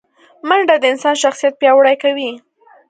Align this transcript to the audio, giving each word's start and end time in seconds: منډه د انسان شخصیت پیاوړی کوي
منډه 0.47 0.75
د 0.79 0.83
انسان 0.91 1.15
شخصیت 1.23 1.53
پیاوړی 1.61 1.95
کوي 2.03 2.29